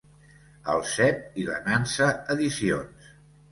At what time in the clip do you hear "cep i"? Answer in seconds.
0.91-1.45